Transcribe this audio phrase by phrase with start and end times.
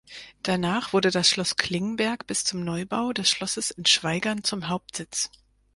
[0.41, 5.29] Danach wurde das Schloss Klingenberg bis zum Neubau des Schlosses in Schwaigern zum Hauptsitz.